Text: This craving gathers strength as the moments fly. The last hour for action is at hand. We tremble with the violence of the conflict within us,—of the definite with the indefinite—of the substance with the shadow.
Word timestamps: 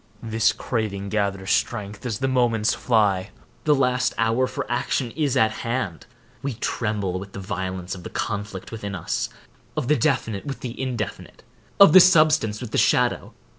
This 0.23 0.51
craving 0.51 1.09
gathers 1.09 1.51
strength 1.51 2.07
as 2.07 2.17
the 2.17 2.27
moments 2.27 2.73
fly. 2.73 3.29
The 3.65 3.75
last 3.75 4.15
hour 4.17 4.47
for 4.47 4.65
action 4.67 5.11
is 5.11 5.37
at 5.37 5.51
hand. 5.61 6.07
We 6.41 6.55
tremble 6.55 7.19
with 7.19 7.33
the 7.33 7.39
violence 7.39 7.93
of 7.93 8.01
the 8.01 8.09
conflict 8.09 8.71
within 8.71 8.95
us,—of 8.95 9.87
the 9.87 9.95
definite 9.95 10.47
with 10.47 10.61
the 10.61 10.81
indefinite—of 10.81 11.93
the 11.93 11.99
substance 11.99 12.61
with 12.61 12.71
the 12.71 12.79
shadow. 12.79 13.35